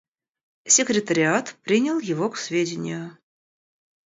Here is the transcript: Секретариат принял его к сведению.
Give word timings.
Секретариат 0.65 1.55
принял 1.61 1.99
его 1.99 2.31
к 2.31 2.37
сведению. 2.37 3.19